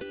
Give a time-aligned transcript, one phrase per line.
[0.00, 0.10] Hello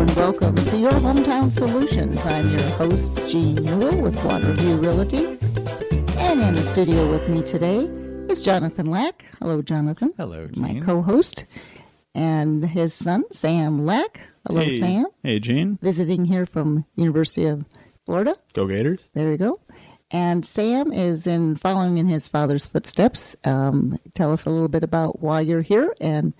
[0.00, 2.26] and welcome to your Hometown Solutions.
[2.26, 5.24] I'm your host, Jean Newell with Waterview Realty.
[6.18, 7.84] And in the studio with me today
[8.30, 9.24] is Jonathan Lack.
[9.40, 10.10] Hello, Jonathan.
[10.18, 11.46] Hello, My co-host.
[12.14, 14.20] And his son, Sam Lack.
[14.46, 14.78] Hello, hey.
[14.78, 15.06] Sam.
[15.22, 15.78] Hey, Gene.
[15.80, 17.64] Visiting here from University of
[18.04, 18.36] Florida.
[18.52, 19.08] Go Gators.
[19.14, 19.54] There you go.
[20.10, 23.36] And Sam is in following in his father's footsteps.
[23.44, 26.32] Um, tell us a little bit about why you're here and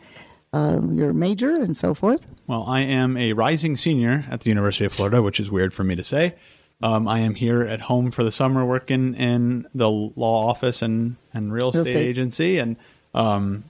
[0.55, 2.33] uh, your major and so forth.
[2.47, 5.85] Well, I am a rising senior at the University of Florida, which is weird for
[5.85, 6.35] me to say.
[6.81, 11.17] Um, I am here at home for the summer working in the law office and,
[11.35, 12.09] and real, Real estate, estate.
[12.09, 12.59] agency.
[12.59, 12.77] And,
[13.15, 13.65] um,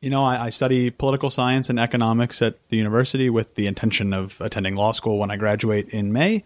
[0.00, 4.12] you know, I, I study political science and economics at the university with the intention
[4.12, 6.44] of attending law school when I graduate in May.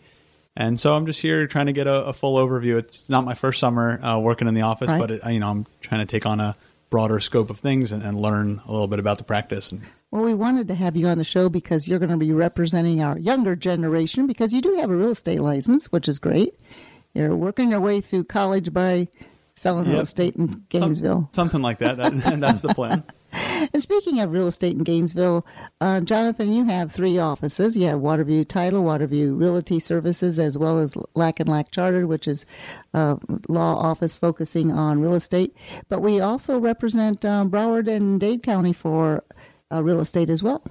[0.57, 2.77] And so I'm just here trying to get a, a full overview.
[2.79, 4.99] It's not my first summer uh, working in the office, Right.
[5.01, 6.57] but it, you know, I'm trying to take on a
[6.91, 9.73] broader scope of things and, and learn a little bit about the practice.
[9.73, 9.81] And
[10.11, 13.03] Well, we wanted to have you on the show because you're going to be representing
[13.03, 16.55] our younger generation because you do have a real estate license, which is great.
[17.15, 19.09] You're working your way through college by
[19.55, 21.29] selling real estate in Gainesville.
[21.33, 21.97] something like that.
[21.97, 23.05] that that's the plan.
[23.33, 25.47] And speaking of real estate in Gainesville,
[25.81, 27.77] uh, Jonathan, you have three offices.
[27.77, 32.29] You have Waterview Title, Waterview Realty Services, as well as Lack and Lack Chartered, which
[32.29, 32.45] is
[32.93, 35.57] a law office focusing on real estate.
[35.89, 39.25] But we also represent um, Broward and Dade County for
[39.73, 40.63] uh, real estate as well.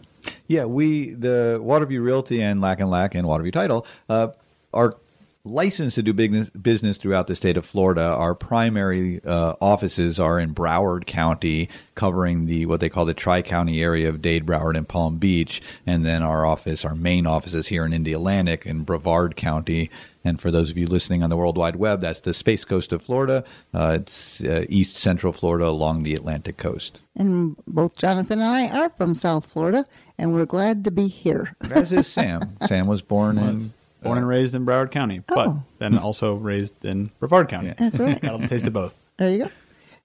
[0.48, 4.28] Yeah, we the Waterview Realty and Lack and Lack and Waterview Title uh,
[4.74, 4.96] are
[5.44, 8.02] licensed to do business business throughout the state of Florida.
[8.02, 13.42] Our primary uh, offices are in Broward County, covering the what they call the Tri
[13.42, 17.54] County area of Dade, Broward, and Palm Beach, and then our office, our main office,
[17.54, 19.90] is here in Indialantic in Brevard County.
[20.24, 22.92] And for those of you listening on the World Wide Web, that's the space coast
[22.92, 23.44] of Florida.
[23.74, 27.02] Uh, it's uh, east central Florida along the Atlantic coast.
[27.16, 29.84] And both Jonathan and I are from South Florida,
[30.20, 31.56] and we're glad to be here.
[31.72, 32.56] As is Sam.
[32.68, 35.64] Sam was born in Born and raised in Broward County, but Oh.
[35.80, 37.74] then also raised in Brevard County.
[37.80, 38.20] That's right.
[38.22, 38.96] Got a taste of both.
[39.18, 39.50] There you go.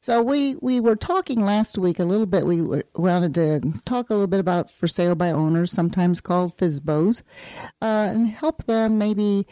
[0.03, 2.45] So we we were talking last week a little bit.
[2.47, 6.55] We were, wanted to talk a little bit about for sale by owners, sometimes called
[6.59, 7.23] FSBOs,
[7.81, 9.47] uh, and help them maybe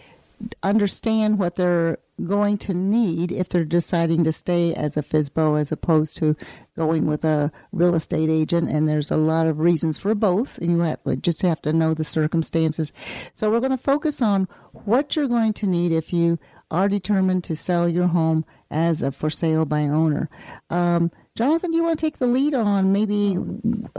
[0.62, 5.72] understand what they're going to need if they're deciding to stay as a FSBO as
[5.72, 6.36] opposed to
[6.76, 8.70] going with a real estate agent.
[8.70, 11.94] And there's a lot of reasons for both, and you have, just have to know
[11.94, 12.92] the circumstances.
[13.34, 16.38] So we're going to focus on what you're going to need if you
[16.70, 20.28] are determined to sell your home as a for sale by owner.
[20.70, 23.36] Um, Jonathan, do you want to take the lead on maybe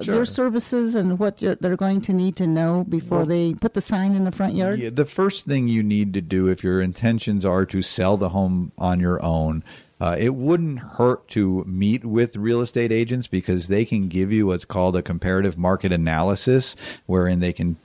[0.02, 0.16] Sure.
[0.16, 3.82] your services and what you're, they're going to need to know before they put the
[3.82, 4.80] sign in the front yard?
[4.80, 8.30] Yeah, the first thing you need to do if your intentions are to sell the
[8.30, 9.66] home on your own,
[10.00, 14.48] uh, it wouldn't hurt to meet with real estate agents because they can give you
[14.48, 16.74] what's called a comparative market analysis,
[17.06, 17.76] wherein they can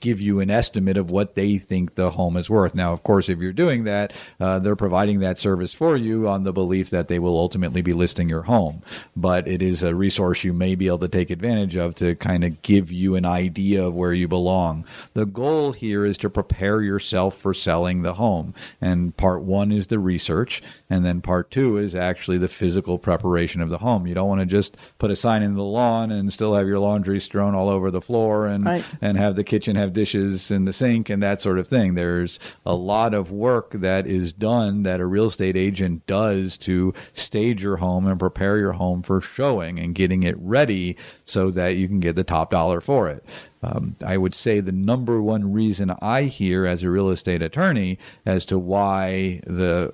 [0.00, 2.74] give you an estimate of what they think the home is worth.
[2.74, 6.44] Now, of course, if you're doing that, uh, they're providing that service for you on
[6.44, 8.82] the belief that they will ultimately be listing your home.
[9.14, 12.44] But it is a resource you may be able to take advantage of to kind
[12.44, 14.84] of give you an idea of where you belong.
[15.14, 18.54] The goal here is to prepare yourself for selling the home.
[18.80, 23.60] And part one is the research, and then part two is actually the physical preparation
[23.60, 24.06] of the home.
[24.06, 26.78] You don't want to just put a sign in the lawn and still have your
[26.78, 28.84] laundry strewn all over the floor and Right.
[29.00, 31.94] and have the kitchen have dishes in the sink and that sort of thing.
[31.94, 36.94] There's a lot of work that is done that a real estate agent does to
[37.14, 41.76] stage your home and prepare your home for showing and getting it ready so that
[41.76, 43.24] you can get the top dollar for it.
[43.62, 47.98] Um, I would say the number one reason I hear as a real estate attorney
[48.24, 49.92] as to why the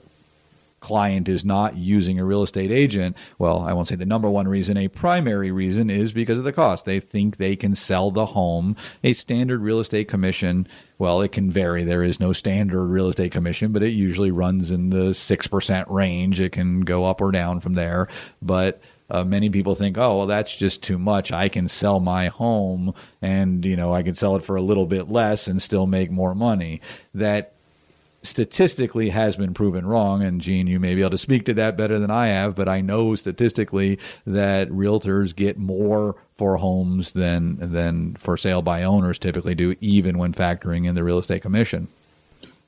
[0.87, 4.47] client is not using a real estate agent, well, I won't say the number one
[4.47, 6.85] reason, a primary reason is because of the cost.
[6.85, 8.77] They think they can sell the home.
[9.03, 11.83] A standard real estate commission, well, it can vary.
[11.83, 16.39] There is no standard real estate commission, but it usually runs in the 6% range.
[16.39, 18.07] It can go up or down from there.
[18.41, 18.81] But
[19.11, 21.33] uh, many people think, oh, well, that's just too much.
[21.33, 24.87] I can sell my home and, you know, I can sell it for a little
[24.87, 26.81] bit less and still make more money.
[27.13, 27.56] That
[28.27, 30.23] statistically has been proven wrong.
[30.23, 32.69] And Gene, you may be able to speak to that better than I have, but
[32.69, 39.19] I know statistically that realtors get more for homes than than for sale by owners
[39.19, 41.89] typically do, even when factoring in the real estate commission.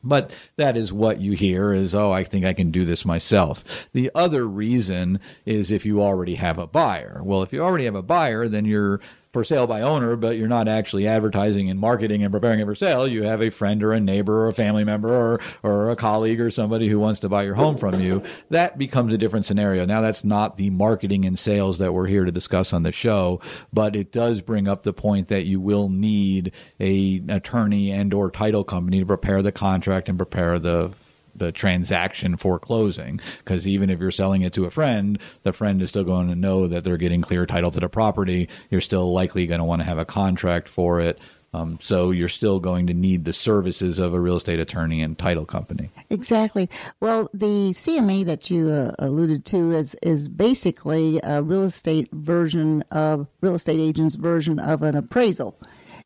[0.03, 3.89] But that is what you hear is, oh, I think I can do this myself.
[3.93, 7.21] The other reason is if you already have a buyer.
[7.25, 9.01] Well, if you already have a buyer, then you're
[9.33, 12.75] for sale by owner, but you're not actually advertising and marketing and preparing it for
[12.75, 13.07] sale.
[13.07, 16.41] You have a friend or a neighbor or a family member or, or a colleague
[16.41, 18.23] or somebody who wants to buy your home from you.
[18.51, 19.85] That becomes a different scenario.
[19.85, 23.41] Now, that's not the marketing and sales that we're here to discuss on the show,
[23.73, 28.31] but it does bring up the point that you will need a attorney and or
[28.31, 30.93] title company to prepare the contract and prepare the
[31.39, 35.83] the transaction for closing because even if you're selling it to a friend the friend
[35.83, 39.13] is still going to know that they're getting clear title to the property you're still
[39.13, 41.19] likely going to want to have a contract for it
[41.55, 45.19] um, so you're still going to need the services of a real estate attorney and
[45.19, 46.71] title company Exactly.
[47.01, 52.83] Well, the CMA that you uh, alluded to is is basically a real estate version
[52.91, 55.59] of real estate agent's version of an appraisal.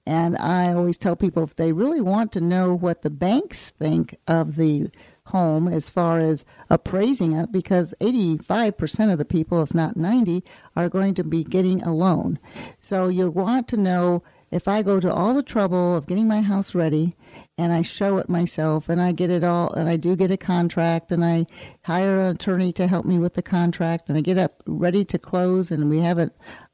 [0.04, 4.16] And I always tell people if they really want to know what the banks think
[4.26, 4.88] of the
[5.26, 10.42] home as far as appraising it, because 85% of the people, if not 90,
[10.76, 12.38] are going to be getting a loan.
[12.80, 14.22] So you want to know
[14.52, 17.12] if I go to all the trouble of getting my house ready
[17.56, 20.36] and I show it myself and I get it all and I do get a
[20.36, 21.46] contract and I
[21.84, 25.18] hire an attorney to help me with the contract and I get up ready to
[25.18, 26.32] close and we have it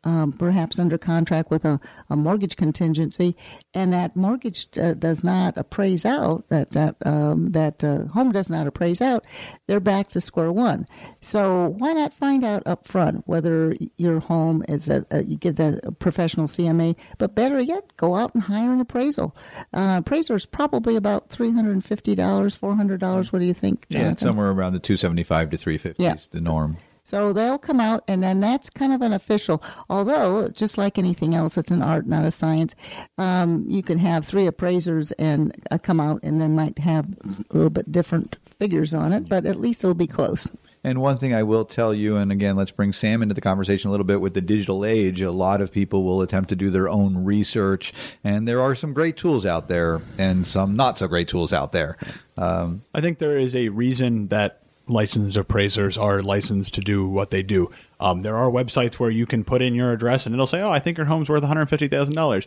[0.09, 1.79] um, perhaps under contract with a,
[2.09, 3.31] a mortgage contingency
[3.75, 8.49] and that mortgage uh, does not appraise out that that um, that uh, home does
[8.51, 9.25] not appraise out
[9.67, 10.87] they're back to square one.
[11.21, 11.41] So
[11.79, 15.71] why not find out up front whether your home is a, a you get the
[15.99, 19.37] professional CMA but better yet go out and hire an appraisal.
[19.75, 24.79] Uh, appraiser is probably about $350 $400 what do you think yeah somewhere around the
[24.79, 26.15] 275 to 350 Yeah.
[26.15, 26.77] is the norm
[27.09, 29.63] So they'll come out, and then that's kind of an official.
[29.89, 32.75] Although, just like anything else, it's an art, not a science.
[33.17, 37.57] Um, you can have three appraisers and uh, come out, and they might have a
[37.57, 40.51] little bit different figures on it, but at least it'll be close.
[40.85, 43.89] And one thing I will tell you, and again, let's bring Sam into the conversation
[43.89, 45.23] a little bit with the digital age.
[45.23, 48.93] A lot of people will attempt to do their own research, and there are some
[48.93, 51.97] great tools out there and some not so great tools out there.
[52.37, 57.31] Um, I think there is a reason that licensed appraisers are licensed to do what
[57.31, 57.71] they do.
[58.01, 60.71] Um, there are websites where you can put in your address and it'll say, "Oh,
[60.71, 62.47] I think your home's worth one hundred fifty thousand dollars."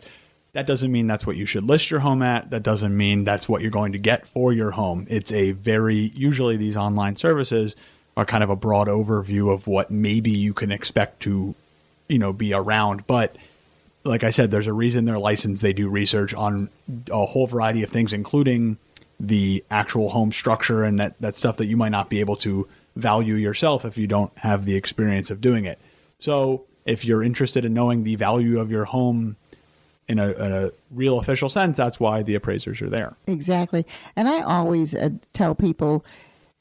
[0.54, 2.50] That doesn't mean that's what you should list your home at.
[2.50, 5.06] That doesn't mean that's what you're going to get for your home.
[5.08, 7.74] It's a very usually these online services
[8.16, 11.54] are kind of a broad overview of what maybe you can expect to,
[12.08, 13.34] you know, be around, but
[14.04, 15.62] like I said, there's a reason they're licensed.
[15.62, 16.68] They do research on
[17.10, 18.76] a whole variety of things, including
[19.22, 22.68] the actual home structure and that, that stuff that you might not be able to
[22.96, 25.78] value yourself if you don't have the experience of doing it.
[26.18, 29.36] So, if you're interested in knowing the value of your home
[30.08, 33.14] in a, a real official sense, that's why the appraisers are there.
[33.28, 33.86] Exactly.
[34.16, 36.04] And I always uh, tell people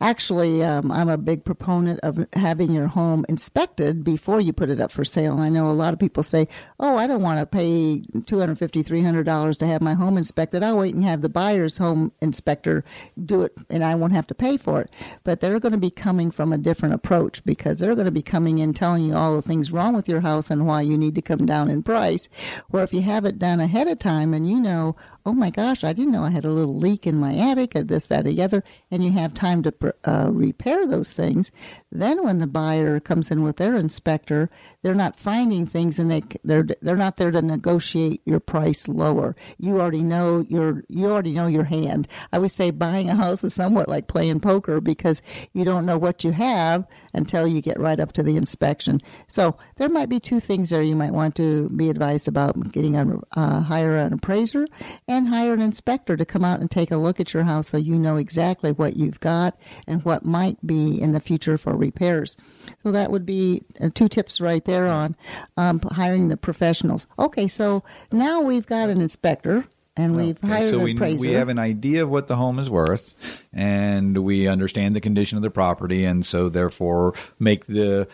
[0.02, 4.82] actually, um, I'm a big proponent of having your home inspected before you put it
[4.82, 5.34] up for sale.
[5.34, 6.48] And I know a lot of people say,
[6.80, 9.82] "Oh, I don't want to pay two hundred fifty, three hundred dollars $300 to have
[9.82, 10.64] my home inspected.
[10.64, 12.84] I'll wait and have the buyer's home inspector
[13.24, 14.92] do it, and I won't have to pay for it."
[15.24, 18.22] But they're going to be coming from a different approach because they're going to be
[18.22, 21.16] coming in telling you all the things wrong with your house and why you need
[21.16, 22.28] to come down in price.
[22.70, 25.84] Where if you have it done ahead of time and you know, "Oh my gosh,
[25.84, 28.30] I didn't know I had a little leak in my attic," or this, that, or
[28.30, 29.72] the other, and you have time to
[30.06, 31.52] uh, repair those things,
[31.92, 34.50] then when the buyer comes in with their inspector,
[34.82, 39.36] they're not finding things and they they're they're not there to negotiate your price lower.
[39.58, 42.08] You already know your you already know your hand.
[42.32, 45.22] I would say buying a house is somewhat like playing poker because
[45.54, 49.02] you don't know what you have until you get right up to the inspection.
[49.28, 52.96] So there might be two things there you might want to be advised about: getting
[52.96, 54.68] a uh, hire an appraiser
[55.08, 57.78] and hire an inspector to come out and take a look at your house so
[57.78, 62.38] you know exactly what you've got and what might be in the future for repairs.
[62.84, 65.16] So that would be uh, two tips right there on
[65.58, 67.08] um, hiring the professionals.
[67.18, 69.66] Okay, so now we've got an inspector
[69.98, 71.28] and we've Okay, hired so an we, appraiser.
[71.28, 73.14] we have an idea of what the home is worth,
[73.52, 78.08] and we understand the condition of the property, and so therefore make the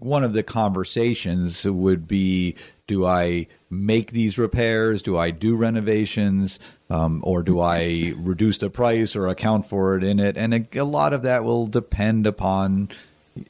[0.00, 5.02] one of the conversations would be: Do I make these repairs?
[5.02, 6.58] Do I do renovations?
[6.90, 10.36] Um, or do I reduce the price or account for it in it?
[10.36, 12.90] And a, a lot of that will depend upon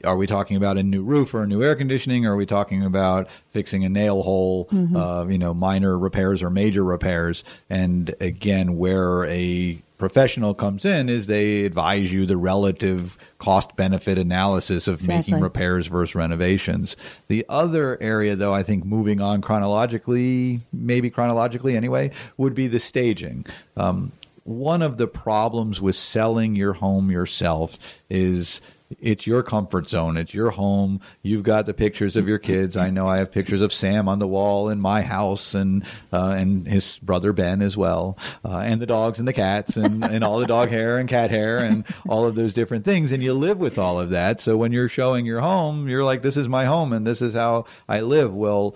[0.03, 2.25] are we talking about a new roof or a new air conditioning?
[2.25, 4.67] Or are we talking about fixing a nail hole?
[4.95, 7.43] Uh, you know, minor repairs or major repairs?
[7.69, 14.17] And again, where a professional comes in is they advise you the relative cost benefit
[14.17, 16.97] analysis of making repairs versus renovations.
[17.29, 22.81] The other area, though, I think moving on chronologically, maybe chronologically anyway, would be the
[22.81, 23.45] staging.
[23.77, 24.11] Um,
[24.43, 28.59] one of the problems with selling your home yourself is
[28.99, 30.17] it's your comfort zone.
[30.17, 31.01] It's your home.
[31.21, 32.77] You've got the pictures of your kids.
[32.77, 36.35] I know I have pictures of Sam on the wall in my house, and uh,
[36.37, 40.23] and his brother Ben as well, uh, and the dogs and the cats, and, and
[40.23, 43.11] all the dog hair and cat hair, and all of those different things.
[43.11, 44.41] And you live with all of that.
[44.41, 47.33] So when you're showing your home, you're like, "This is my home, and this is
[47.33, 48.75] how I live." Well,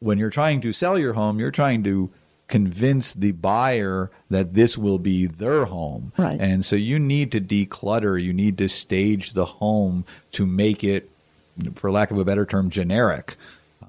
[0.00, 2.10] when you're trying to sell your home, you're trying to
[2.48, 6.12] convince the buyer that this will be their home.
[6.16, 6.38] Right.
[6.40, 11.10] And so you need to declutter, you need to stage the home to make it
[11.74, 13.36] for lack of a better term generic.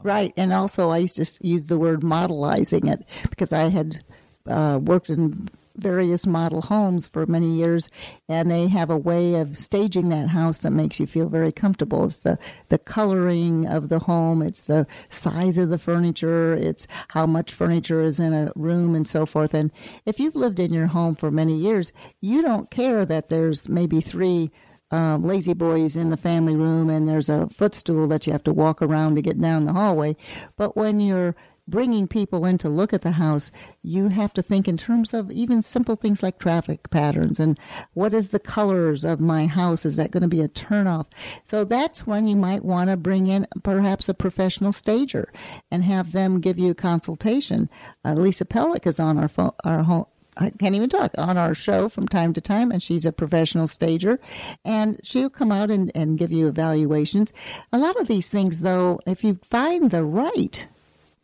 [0.03, 4.03] Right, and also I used to use the word modelizing it because I had
[4.47, 7.89] uh, worked in various model homes for many years,
[8.29, 12.05] and they have a way of staging that house that makes you feel very comfortable.
[12.05, 12.37] It's the
[12.69, 18.01] the coloring of the home, it's the size of the furniture, it's how much furniture
[18.01, 19.53] is in a room, and so forth.
[19.53, 19.71] And
[20.05, 21.91] if you've lived in your home for many years,
[22.21, 24.51] you don't care that there's maybe three
[24.91, 28.81] um, La-Z-Boys in the family room and there's a footstool that you have to walk
[28.81, 30.15] around to get down the hallway.
[30.57, 31.35] But when you're
[31.67, 35.31] bringing people in to look at the house, you have to think in terms of
[35.31, 37.59] even simple things like traffic patterns and
[37.93, 39.85] what is the colors of my house?
[39.85, 41.07] Is that going to be a turnoff?
[41.45, 45.31] So that's when you might want to bring in perhaps a professional stager
[45.71, 47.69] and have them give you a consultation.
[48.03, 50.05] Uh, Lisa Pellick is on our phone, our home.
[50.37, 53.67] I can't even talk on our show from time to time, and she's a professional
[53.67, 54.19] stager,
[54.65, 57.31] and she'll come out and, and give you evaluations.
[57.71, 60.67] A lot of these things, though, if you find the right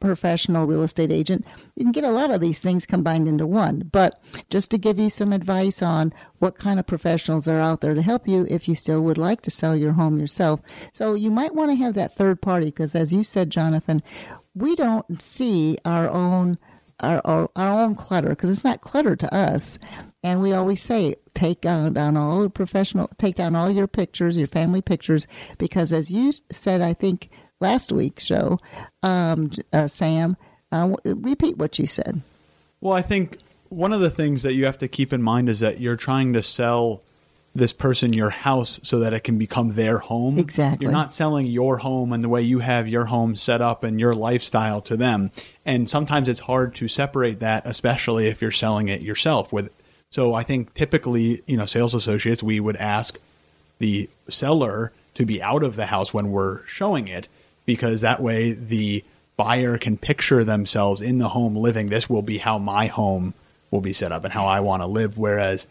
[0.02, 3.90] professional real estate agent, you can get a lot of these things combined into one.
[3.92, 7.94] But just to give you some advice on what kind of professionals are out there
[7.94, 10.60] to help you if you still would like to sell your home yourself.
[10.92, 14.04] So you might want to have that third party because, as you said, Jonathan,
[14.54, 16.58] we don't see our own
[17.02, 19.80] our, our, our own clutter because it's not clutter to us.
[20.24, 24.48] And we always say, take down, down all professional, take down all your pictures, your
[24.48, 25.26] family pictures,
[25.58, 27.30] because as you said, I think
[27.62, 28.60] last week's show,
[29.04, 30.36] um, uh, Sam,
[30.72, 32.22] uh, repeat what you said.
[32.80, 33.38] Well, I think
[33.70, 36.34] one of the things that you have to keep in mind is that you're trying
[36.34, 37.04] to sell
[37.54, 40.38] this person your house so that it can become their home.
[40.38, 40.86] Exactly.
[40.86, 44.00] You're not selling your home and the way you have your home set up and
[44.00, 45.32] your lifestyle to them.
[45.66, 49.70] And sometimes it's hard to separate that, especially if you're selling it yourself with
[50.12, 53.18] so I think typically, you know, sales associates, we would ask
[53.80, 57.30] the seller to be out of the house when we're showing it
[57.66, 59.04] because that way the
[59.38, 61.90] buyer can picture themselves in the home living.
[61.90, 63.34] This will be how my home
[63.72, 65.18] will be set up and how I want to live.
[65.18, 65.68] Whereas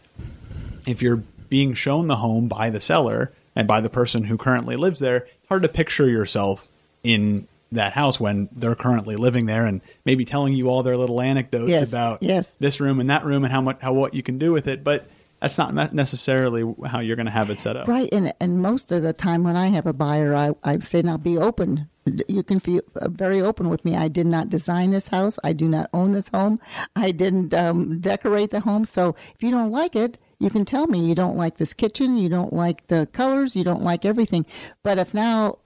[0.87, 4.75] if you're being shown the home by the seller and by the person who currently
[4.77, 6.67] lives there it's hard to picture yourself
[7.03, 11.19] in that house when they're currently living there and maybe telling you all their little
[11.21, 12.57] anecdotes Yes, about yes.
[12.57, 14.83] this room and that room and how much how what you can do with it.
[14.83, 15.05] But
[15.41, 17.87] that's not necessarily how you're going to have it set up.
[17.87, 21.01] Right, and and most of the time when I have a buyer, I I say
[21.01, 21.89] now be open.
[22.27, 23.95] You can feel uh, very open with me.
[23.95, 25.37] I did not design this house.
[25.43, 26.57] I do not own this home.
[26.95, 28.85] I didn't um, decorate the home.
[28.85, 32.17] So if you don't like it, you can tell me you don't like this kitchen,
[32.17, 34.47] you don't like the colors, you don't like everything.
[34.81, 35.57] But if now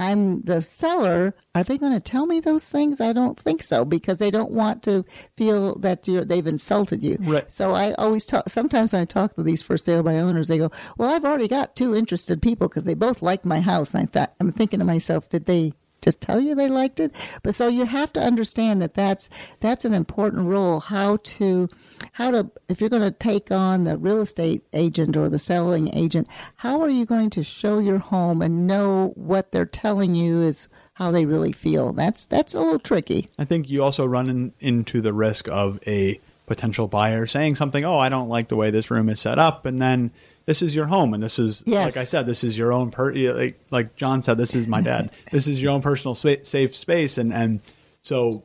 [0.00, 3.02] I'm the seller, are they going to tell me those things?
[3.02, 5.04] I don't think so because they don't want to
[5.36, 7.18] feel that you're, they've insulted you.
[7.20, 7.52] Right.
[7.52, 10.56] So I always talk, sometimes when I talk to these for sale by owners, they
[10.56, 13.92] go, well, I've already got two interested people because they both like my house.
[13.92, 17.14] And I thought, I'm thinking to myself, did they just tell you they liked it.
[17.42, 19.28] But so you have to understand that that's
[19.60, 20.80] that's an important role.
[20.80, 21.68] How to
[22.12, 25.94] how to if you're going to take on the real estate agent or the selling
[25.94, 30.40] agent, how are you going to show your home and know what they're telling you
[30.40, 31.92] is how they really feel?
[31.92, 33.28] That's that's a little tricky.
[33.38, 37.84] I think you also run in, into the risk of a potential buyer saying something,
[37.84, 40.10] "Oh, I don't like the way this room is set up," and then
[40.46, 41.94] this is your home and this is yes.
[41.94, 44.80] like i said this is your own per like, like john said this is my
[44.80, 47.60] dad this is your own personal spa- safe space and and
[48.02, 48.42] so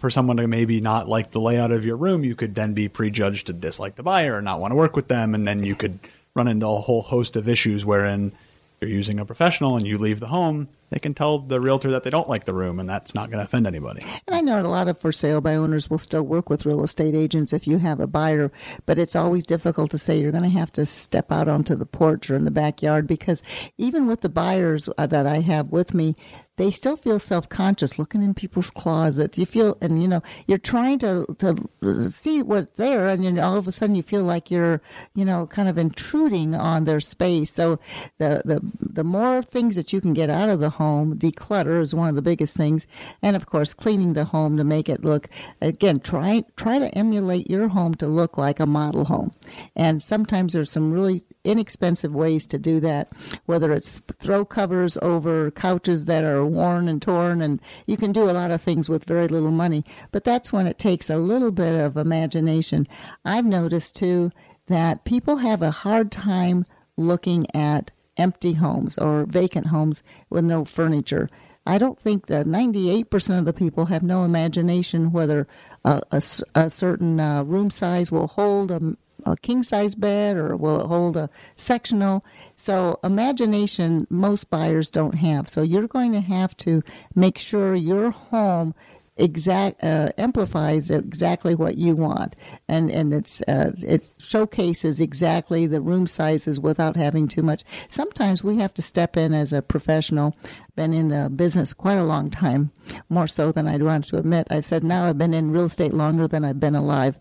[0.00, 2.88] for someone to maybe not like the layout of your room you could then be
[2.88, 5.74] prejudged to dislike the buyer or not want to work with them and then you
[5.74, 5.98] could
[6.34, 8.32] run into a whole host of issues wherein
[8.80, 12.02] you're using a professional and you leave the home, they can tell the realtor that
[12.02, 14.04] they don't like the room, and that's not going to offend anybody.
[14.26, 16.82] And I know a lot of for sale by owners will still work with real
[16.82, 18.50] estate agents if you have a buyer,
[18.86, 21.86] but it's always difficult to say you're going to have to step out onto the
[21.86, 23.42] porch or in the backyard because
[23.76, 26.16] even with the buyers uh, that I have with me,
[26.58, 29.38] they still feel self-conscious looking in people's closets.
[29.38, 33.56] You feel, and you know, you're trying to to see what's there, and then all
[33.56, 34.82] of a sudden you feel like you're,
[35.14, 37.52] you know, kind of intruding on their space.
[37.52, 37.78] So
[38.18, 41.94] the the the more things that you can get out of the home, declutter is
[41.94, 42.86] one of the biggest things,
[43.22, 45.28] and of course cleaning the home to make it look.
[45.60, 49.30] Again, try try to emulate your home to look like a model home,
[49.76, 53.10] and sometimes there's some really inexpensive ways to do that,
[53.46, 58.28] whether it's throw covers over couches that are worn and torn, and you can do
[58.28, 59.84] a lot of things with very little money.
[60.10, 62.86] But that's when it takes a little bit of imagination.
[63.24, 64.30] I've noticed too
[64.66, 66.64] that people have a hard time
[66.96, 71.28] looking at empty homes or vacant homes with no furniture.
[71.66, 75.46] I don't think that 98% of the people have no imagination whether
[75.84, 78.96] a, a, certain uh, room size will hold a,
[79.26, 82.24] a king size bed or will it hold a sectional?
[82.56, 85.46] So, imagination, most buyers don't have.
[85.46, 86.82] So, you're going to have to
[87.14, 88.74] make sure your home
[89.18, 92.36] exact uh, amplifies exactly what you want,
[92.68, 97.64] and and it's uh, it showcases exactly the room sizes without having too much.
[97.88, 100.34] Sometimes we have to step in as a professional.
[100.76, 102.70] Been in the business quite a long time,
[103.08, 104.46] more so than I'd want to admit.
[104.50, 107.18] I said now I've been in real estate longer than I've been alive,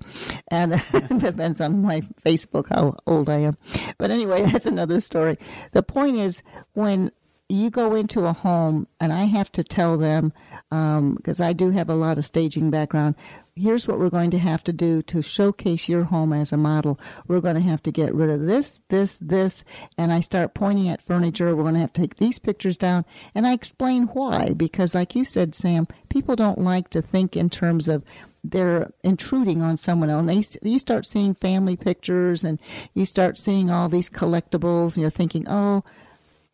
[0.50, 3.54] and it depends on my Facebook how old I am.
[3.98, 5.38] But anyway, that's another story.
[5.72, 6.43] The point is
[6.74, 7.12] when
[7.50, 10.34] you go into a home and I have to tell them,
[10.70, 13.16] because um, I do have a lot of staging background,
[13.56, 17.00] here's what we're going to have to do to showcase your home as a model.
[17.28, 19.64] We're going to have to get rid of this, this, this,
[19.98, 21.56] and I start pointing at furniture.
[21.56, 24.54] We're going to have to take these pictures down, and I explain why.
[24.54, 28.04] Because, like you said, Sam, people don't like to think in terms of
[28.44, 30.58] they're intruding on someone else.
[30.62, 32.60] They, you start seeing family pictures, and
[32.94, 35.84] you start seeing all these collectibles, and you're thinking, oh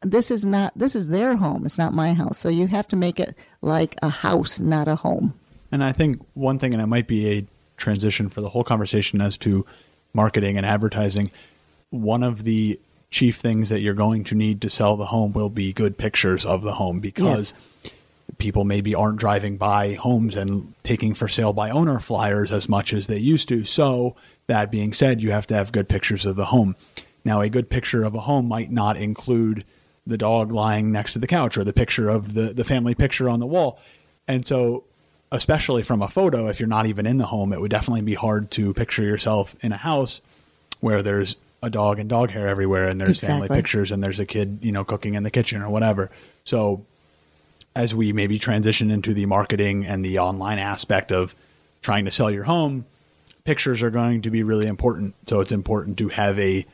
[0.04, 1.66] this is not this is their home.
[1.66, 2.38] It's not my house.
[2.38, 5.34] So you have to make it like a house not a home.
[5.72, 7.46] And i think one thing and it might be a
[7.78, 9.66] transition for the whole conversation as to
[10.13, 11.32] marketing and advertising
[11.94, 12.80] one of the
[13.12, 16.44] chief things that you're going to need to sell the home will be good pictures
[16.44, 17.94] of the home because yes.
[18.39, 22.92] people maybe aren't driving by homes and taking for sale by owner flyers as much
[22.92, 23.63] as they used to.
[23.63, 24.16] So
[24.48, 26.76] that being said you have to have good pictures of the home.
[27.24, 29.63] Now a good picture of a home might not include
[30.06, 33.30] the dog lying next to the couch or the picture of the, the family picture
[33.30, 33.80] on the wall.
[34.28, 34.84] And so,
[35.32, 38.13] especially from a photo, if you're not even in the home, it would definitely be
[38.13, 40.22] hard to picture yourself in a house
[40.80, 43.48] where there's a dog and dog hair everywhere and there's exactly.
[43.48, 46.12] family pictures and there's a kid, you know, cooking in the kitchen or whatever.
[46.44, 46.86] So,
[47.76, 51.34] as we maybe transition into the marketing and the online aspect of
[51.82, 52.86] trying to sell your home,
[53.46, 55.16] pictures are going to be really important.
[55.26, 56.66] So, it's important to have a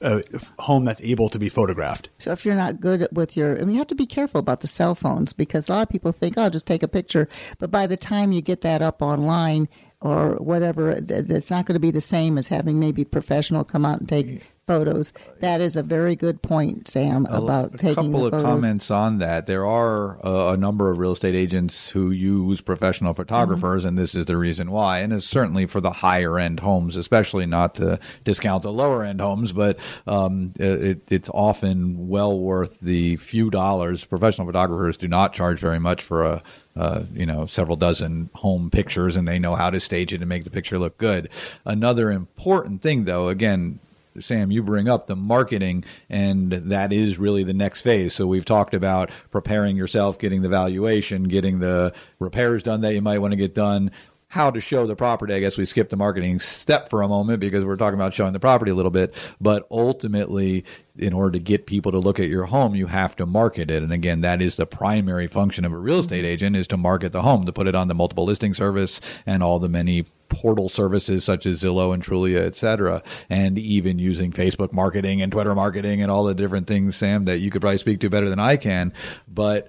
[0.00, 0.22] a
[0.58, 2.10] home that's able to be photographed.
[2.18, 4.66] So if you're not good with your, mean, you have to be careful about the
[4.66, 7.28] cell phones because a lot of people think, oh, just take a picture.
[7.58, 9.68] But by the time you get that up online
[10.00, 14.00] or whatever, it's not going to be the same as having maybe professional come out
[14.00, 15.12] and take photos.
[15.40, 17.80] That is a very good point, Sam, about taking photos.
[17.80, 19.46] a taking couple of comments on that.
[19.46, 23.88] There are uh, a number of real estate agents who use professional photographers, Mm-hmm.
[23.88, 24.98] and this is the reason why.
[25.00, 29.20] And it's certainly for the higher end homes, especially not to discount the lower end
[29.20, 34.04] homes, but um, it, it's often well worth the few dollars.
[34.04, 36.42] Professional photographers do not charge very much for a
[36.76, 40.28] uh, you know, several dozen home pictures, and they know how to stage it and
[40.28, 41.28] make the picture look good.
[41.64, 43.78] Another important thing, though, again,
[44.20, 48.14] Sam, you bring up the marketing, and that is really the next phase.
[48.14, 53.02] So we've talked about preparing yourself, getting the valuation, getting the repairs done that you
[53.02, 53.90] might want to get done.
[54.36, 55.32] How to show the property.
[55.32, 58.34] I guess we skipped the marketing step for a moment because we're talking about showing
[58.34, 59.14] the property a little bit.
[59.40, 60.66] But ultimately,
[60.98, 63.82] in order to get people to look at your home, you have to market it.
[63.82, 66.32] And again, that is the primary function of a real estate mm-hmm.
[66.32, 69.42] agent is to market the home, to put it on the multiple listing service and
[69.42, 74.32] all the many portal services such as Zillow and Trulia, et cetera, and even using
[74.32, 77.78] Facebook marketing and Twitter marketing and all the different things, Sam, that you could probably
[77.78, 78.92] speak to better than I can.
[79.26, 79.68] But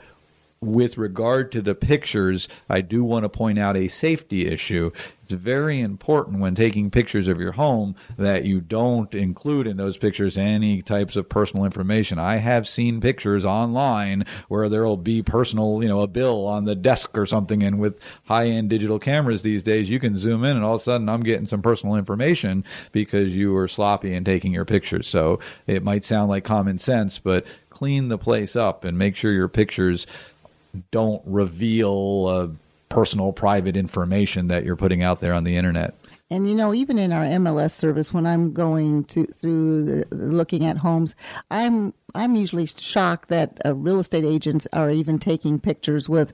[0.62, 4.91] with regard to the pictures, I do want to point out a safety issue.
[5.24, 9.98] It's very important when taking pictures of your home that you don't include in those
[9.98, 12.17] pictures any types of personal information.
[12.17, 16.76] I have seen pictures online where there'll be personal, you know, a bill on the
[16.76, 20.56] desk or something, and with high end digital cameras these days, you can zoom in
[20.56, 24.24] and all of a sudden I'm getting some personal information because you were sloppy in
[24.24, 25.08] taking your pictures.
[25.08, 29.32] So it might sound like common sense, but clean the place up and make sure
[29.32, 30.08] your pictures
[30.91, 32.47] don't reveal uh,
[32.89, 35.93] personal private information that you're putting out there on the internet.
[36.29, 40.65] And you know, even in our MLS service, when I'm going to through the, looking
[40.65, 41.15] at homes,
[41.49, 46.33] I'm I'm usually shocked that uh, real estate agents are even taking pictures with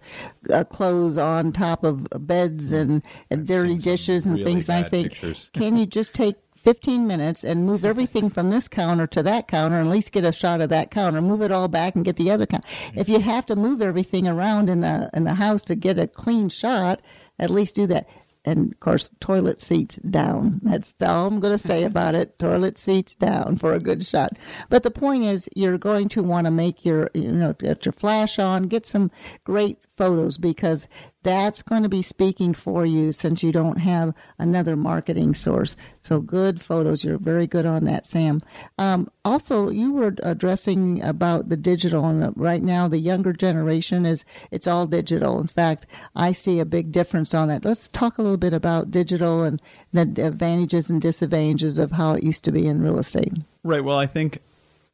[0.51, 4.69] uh, clothes on top of beds and, and dirty dishes and really things.
[4.69, 5.51] I think, pictures.
[5.53, 9.77] can you just take 15 minutes and move everything from this counter to that counter
[9.77, 12.15] and at least get a shot of that counter move it all back and get
[12.15, 12.67] the other counter.
[12.67, 12.99] Mm-hmm.
[12.99, 16.07] If you have to move everything around in the in the house to get a
[16.07, 17.01] clean shot
[17.39, 18.07] at least do that.
[18.45, 20.59] And of course toilet seats down.
[20.63, 21.87] That's all i'm going to say mm-hmm.
[21.87, 22.39] about it.
[22.39, 24.37] Toilet seats down for a good shot.
[24.69, 27.93] But the point is you're going to want to make your you know get your
[27.93, 29.11] flash on get some
[29.43, 30.87] great photos because
[31.23, 35.75] that's going to be speaking for you since you don't have another marketing source.
[36.01, 37.03] So good photos.
[37.03, 38.41] You're very good on that, Sam.
[38.77, 44.25] Um, also, you were addressing about the digital, and right now the younger generation is
[44.51, 45.39] it's all digital.
[45.39, 47.65] In fact, I see a big difference on that.
[47.65, 52.23] Let's talk a little bit about digital and the advantages and disadvantages of how it
[52.23, 53.33] used to be in real estate.
[53.63, 53.83] Right.
[53.83, 54.39] Well, I think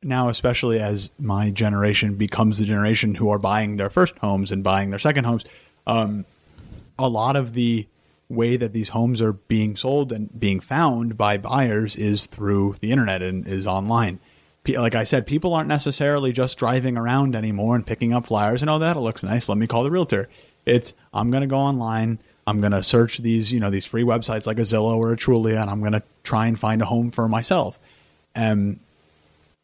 [0.04, 4.64] now, especially as my generation becomes the generation who are buying their first homes and
[4.64, 5.44] buying their second homes,
[5.90, 6.26] um,
[6.98, 7.88] a lot of the
[8.30, 12.92] way that these homes are being sold and being found by buyers is through the
[12.92, 14.20] internet and is online.
[14.68, 18.70] Like I said, people aren't necessarily just driving around anymore and picking up flyers and
[18.70, 19.50] oh, that looks nice.
[19.50, 20.30] Let me call the realtor.
[20.66, 22.20] It's I'm going to go online.
[22.46, 25.18] I'm going to search these, you know, these free websites like a Zillow or a
[25.18, 27.80] Trulia, and I'm going to try and find a home for myself.
[28.36, 28.80] Um,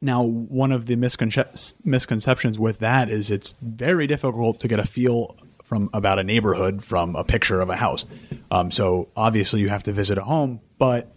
[0.01, 4.85] now, one of the misconce- misconceptions with that is it's very difficult to get a
[4.85, 5.35] feel
[5.65, 8.06] from about a neighborhood from a picture of a house.
[8.51, 11.12] Um, so obviously, you have to visit a home, but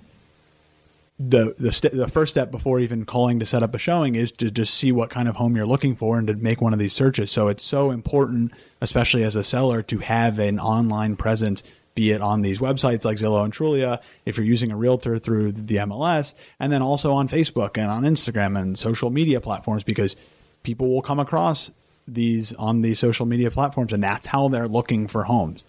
[1.18, 4.30] the the st- the first step before even calling to set up a showing is
[4.32, 6.78] to just see what kind of home you're looking for and to make one of
[6.78, 7.30] these searches.
[7.30, 11.62] So it's so important, especially as a seller, to have an online presence,
[11.94, 15.52] be it on these websites like Zillow and Trulia, if you're using a realtor through
[15.52, 20.14] the MLS, and then also on Facebook and on Instagram and social media platforms because
[20.62, 21.72] people will come across
[22.14, 25.64] these on these social media platforms and that's how they're looking for homes.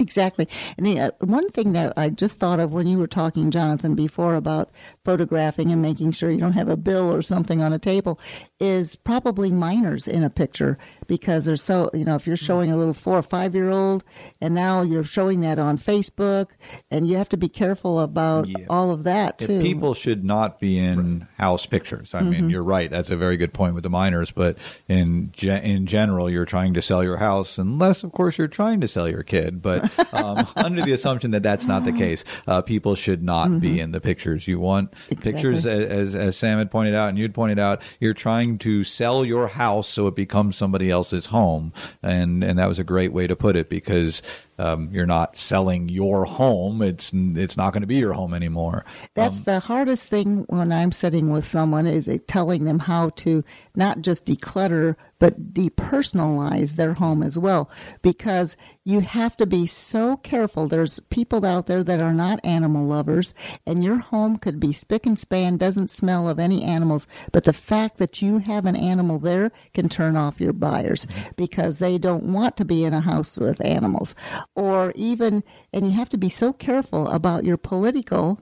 [0.00, 0.48] Exactly.
[0.76, 3.94] And the, uh, one thing that I just thought of when you were talking, Jonathan,
[3.94, 4.70] before about
[5.04, 8.18] photographing and making sure you don't have a bill or something on a table
[8.58, 10.78] is probably minors in a picture
[11.12, 14.02] because they're so, you know, if you're showing a little four or five year old
[14.40, 16.46] and now you're showing that on Facebook
[16.90, 18.64] and you have to be careful about Yeah.
[18.70, 19.60] all of that If too.
[19.60, 22.14] people should not be in house pictures.
[22.14, 22.90] I mean, you're right.
[22.90, 24.30] That's a very good point with the minors.
[24.30, 24.56] But
[24.88, 28.80] in ge- in general, you're trying to sell your house, unless, of course, you're trying
[28.80, 29.60] to sell your kid.
[29.60, 33.78] But um, under the assumption that that's not the case, uh, people should not be
[33.80, 34.48] in the pictures.
[34.48, 38.14] You want pictures, as, as as Sam had pointed out, and you'd pointed out, you're
[38.14, 42.68] trying to sell your house so it becomes somebody else's else's home, and and that
[42.68, 44.22] was a great way to put it because
[44.58, 46.82] um, you're not selling your home.
[46.82, 48.84] It's it's not going to be your home anymore.
[49.14, 53.42] That's um, the hardest thing when I'm sitting with someone is telling them how to
[53.74, 57.70] not just declutter but depersonalize their home as well
[58.02, 60.66] because you have to be so careful.
[60.66, 63.32] There's people out there that are not animal lovers,
[63.64, 67.52] and your home could be spick and span, doesn't smell of any animals, but the
[67.52, 72.32] fact that you have an animal there can turn off your buyers because they don't
[72.32, 74.16] want to be in a house with animals.
[74.54, 78.40] Or even, and you have to be so careful about your political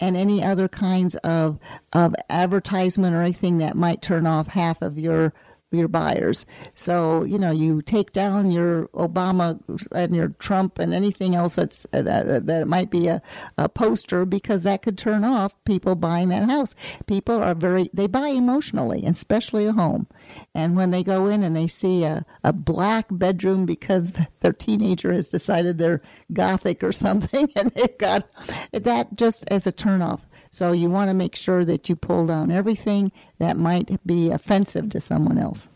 [0.00, 1.58] and any other kinds of
[1.92, 5.32] of advertisement or anything that might turn off half of your
[5.72, 6.46] your buyers.
[6.74, 9.60] So you know you take down your Obama
[9.92, 13.20] and your Trump and anything else that's uh, that, that might be a,
[13.58, 16.74] a poster because that could turn off people buying that house.
[17.06, 20.06] People are very they buy emotionally, especially a home.
[20.54, 25.12] And when they go in and they see a, a black bedroom because their teenager
[25.12, 26.02] has decided they're
[26.32, 28.28] gothic or something, and they've got
[28.72, 30.20] that just as a turnoff.
[30.56, 34.88] So you want to make sure that you pull down everything that might be offensive
[34.88, 35.68] to someone else.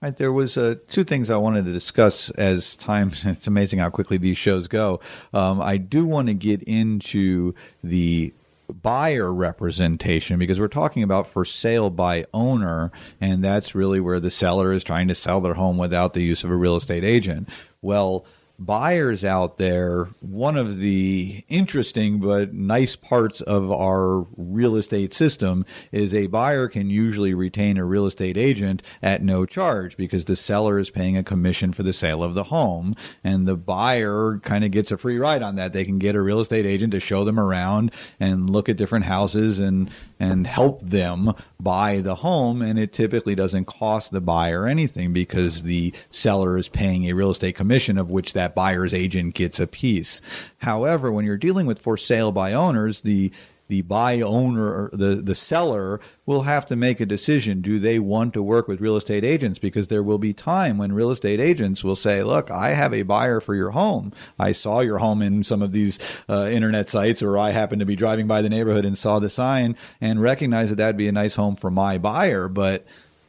[0.00, 3.10] Right, there was uh, two things I wanted to discuss as time.
[3.24, 5.00] It's amazing how quickly these shows go.
[5.34, 8.32] Um, I do want to get into the
[8.72, 14.30] buyer representation because we're talking about for sale by owner, and that's really where the
[14.30, 17.48] seller is trying to sell their home without the use of a real estate agent.
[17.82, 18.24] Well,
[18.58, 25.64] buyers out there, one of the interesting but nice parts of our real estate system
[25.92, 30.34] is a buyer can usually retain a real estate agent at no charge because the
[30.34, 34.64] seller is paying a commission for the sale of the home and the buyer kind
[34.64, 35.72] of gets a free ride on that.
[35.72, 39.04] They can get a real estate agent to show them around and look at different
[39.04, 39.90] houses and
[40.20, 45.62] and help them buy the home and it typically doesn't cost the buyer anything because
[45.62, 49.60] the seller is paying a real estate commission of which that that buyer's agent gets
[49.60, 50.20] a piece.
[50.58, 53.30] However, when you're dealing with for sale by owners, the
[53.68, 57.60] the buy owner the the seller will have to make a decision.
[57.60, 59.58] Do they want to work with real estate agents?
[59.58, 63.02] Because there will be time when real estate agents will say look i have a
[63.02, 64.14] buyer for your home.
[64.38, 65.98] I saw your home in some of these
[66.30, 69.28] uh, internet sites or i happened to be driving by the neighborhood and saw the
[69.28, 72.48] sign and recognize that that'd be a nice home for my buyer.
[72.48, 72.86] But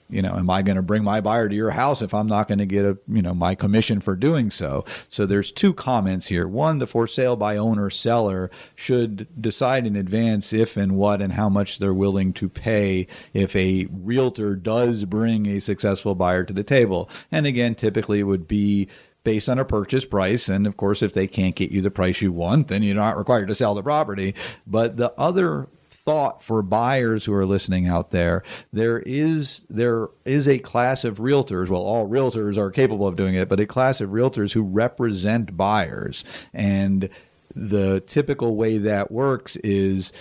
[0.10, 2.48] you know, am I going to bring my buyer to your house if I'm not
[2.48, 4.86] going to get a, you know, my commission for doing so?
[5.10, 6.48] So there's two comments here.
[6.48, 11.34] One, the for sale by owner seller should decide in advance if and what and
[11.34, 16.54] how much they're willing to pay if a realtor does bring a successful buyer to
[16.54, 17.10] the table.
[17.32, 18.88] And again, typically it would be
[19.24, 20.50] based on a purchase price.
[20.50, 23.18] And of course, if they can't get you the price you want, then you're not
[23.18, 24.34] required to sell the property.
[24.66, 25.68] But the other
[26.10, 28.42] thought for buyers who are listening out there.
[28.74, 31.70] There is there is a class of realtors.
[31.70, 35.56] Well, all realtors are capable of doing it, but a class of realtors who represent
[35.56, 36.26] buyers.
[36.52, 37.10] And
[37.54, 40.12] the typical way that works is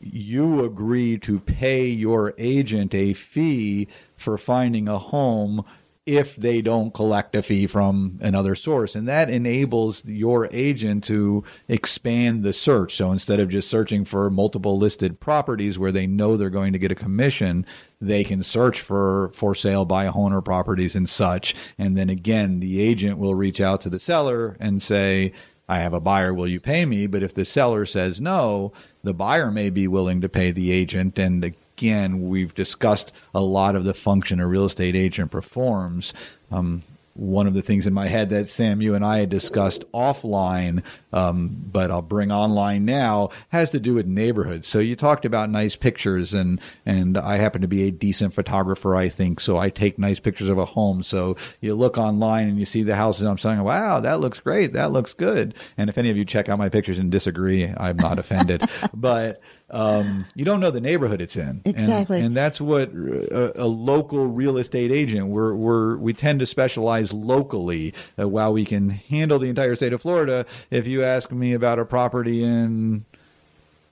[0.00, 5.64] you agree to pay your agent a fee for finding a home
[6.08, 8.94] if they don't collect a fee from another source.
[8.94, 12.96] And that enables your agent to expand the search.
[12.96, 16.78] So instead of just searching for multiple listed properties where they know they're going to
[16.78, 17.66] get a commission,
[18.00, 21.54] they can search for for sale by owner properties and such.
[21.76, 25.34] And then again, the agent will reach out to the seller and say,
[25.68, 27.06] I have a buyer, will you pay me?
[27.06, 31.18] But if the seller says no, the buyer may be willing to pay the agent
[31.18, 36.12] and the again, we've discussed a lot of the function a real estate agent performs.
[36.50, 36.82] Um,
[37.14, 40.84] one of the things in my head that Sam, you and I had discussed offline,
[41.12, 44.68] um, but I'll bring online now, has to do with neighborhoods.
[44.68, 48.94] So you talked about nice pictures, and and I happen to be a decent photographer,
[48.94, 49.40] I think.
[49.40, 51.02] So I take nice pictures of a home.
[51.02, 54.72] So you look online and you see the houses I'm saying, wow, that looks great,
[54.74, 55.54] that looks good.
[55.76, 58.62] And if any of you check out my pictures and disagree, I'm not offended.
[58.94, 61.60] but um, you don't know the neighborhood it's in.
[61.64, 62.18] Exactly.
[62.18, 66.46] And, and that's what a, a, local real estate agent, we're, we're, we tend to
[66.46, 70.46] specialize locally uh, while we can handle the entire state of Florida.
[70.70, 73.04] If you ask me about a property in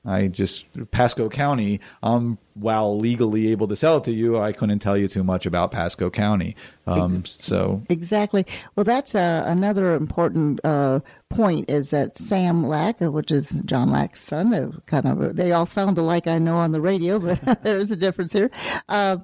[0.07, 1.81] I just Pasco County.
[2.03, 5.45] Um, while legally able to sell it to you, I couldn't tell you too much
[5.45, 6.57] about Pasco County.
[6.87, 8.47] Um, so exactly.
[8.77, 13.91] Well, that's uh, another important uh, point is that Sam Lack, uh, which is John
[13.91, 16.27] Lack's son, uh, kind of they all sound alike.
[16.27, 18.51] I know on the radio, but there is a difference here.
[18.89, 19.19] Uh,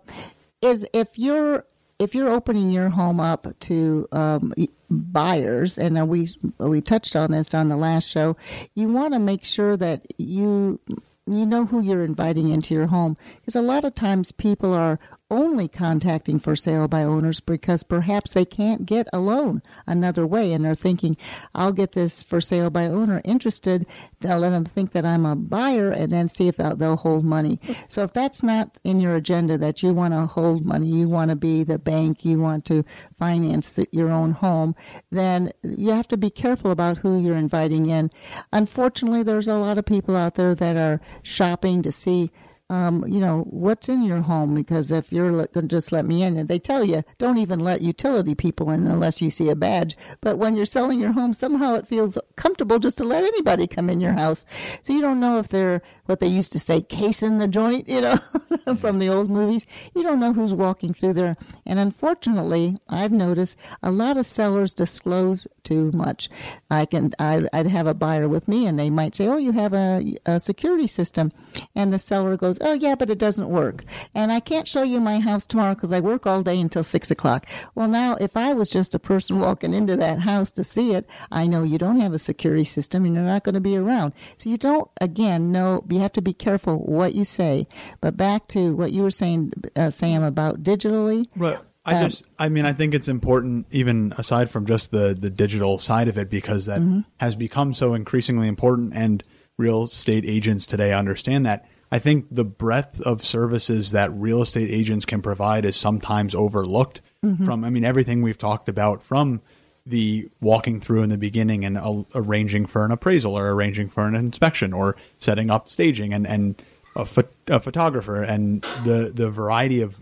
[0.60, 1.64] is if you're
[1.98, 4.52] if you're opening your home up to um,
[4.92, 6.28] buyers, and we
[6.58, 8.36] we touched on this on the last show,
[8.74, 10.80] you want to make sure that you
[11.26, 14.98] you know who you're inviting into your home because a lot of times people are
[15.32, 20.52] only contacting for sale by owners because perhaps they can't get a loan another way
[20.52, 21.16] and they're thinking,
[21.54, 23.86] I'll get this for sale by owner interested.
[24.28, 27.58] I'll let them think that I'm a buyer and then see if they'll, hold money.
[27.88, 31.30] So if that's not in your agenda that you want to hold money, you want
[31.30, 32.84] to be the bank, you want to
[33.18, 34.74] finance the, your own home,
[35.10, 38.10] then you have to be careful about who you're inviting in.
[38.52, 42.30] Unfortunately, there's a lot of people out there that are shopping to see
[42.72, 44.54] um, you know, what's in your home?
[44.54, 47.60] Because if you're going to just let me in, and they tell you, don't even
[47.60, 49.94] let utility people in unless you see a badge.
[50.22, 53.90] But when you're selling your home, somehow it feels comfortable just to let anybody come
[53.90, 54.46] in your house.
[54.82, 58.00] So you don't know if they're what they used to say, casing the joint, you
[58.00, 58.16] know,
[58.80, 59.66] from the old movies.
[59.94, 61.36] You don't know who's walking through there.
[61.66, 66.28] And unfortunately, I've noticed a lot of sellers disclose too much.
[66.70, 69.52] I can, I, would have a buyer with me, and they might say, "Oh, you
[69.52, 71.30] have a, a security system,"
[71.74, 73.84] and the seller goes, oh yeah, but it doesn't work.
[74.14, 77.10] And I can't show you my house tomorrow because I work all day until six
[77.10, 77.46] o'clock.
[77.74, 81.08] Well, now if I was just a person walking into that house to see it,
[81.30, 84.12] I know you don't have a security system and you're not going to be around.
[84.36, 87.66] So you don't, again, know, you have to be careful what you say.
[88.00, 91.26] But back to what you were saying, uh, Sam, about digitally.
[91.36, 91.58] Right.
[91.84, 95.30] I um, just, I mean, I think it's important, even aside from just the the
[95.30, 97.00] digital side of it, because that mm-hmm.
[97.18, 99.22] has become so increasingly important, and
[99.58, 101.66] real estate agents today understand that.
[101.90, 107.02] I think the breadth of services that real estate agents can provide is sometimes overlooked
[107.22, 107.44] mm-hmm.
[107.44, 109.42] from, I mean, everything we've talked about from
[109.84, 114.06] the walking through in the beginning and uh, arranging for an appraisal or arranging for
[114.06, 116.62] an inspection or setting up staging and, and
[116.96, 120.00] a, pho- a photographer and the, the variety of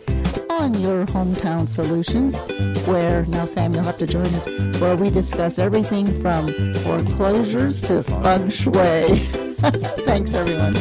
[0.59, 2.37] on Your Hometown Solutions,
[2.87, 4.47] where now Sam, you'll have to join us,
[4.81, 9.19] where we discuss everything from foreclosures to feng shui.
[10.07, 10.75] Thanks, everyone.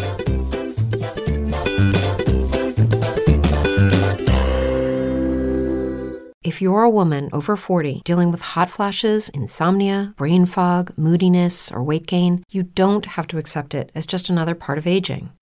[6.41, 11.83] If you're a woman over 40 dealing with hot flashes, insomnia, brain fog, moodiness, or
[11.83, 15.31] weight gain, you don't have to accept it as just another part of aging.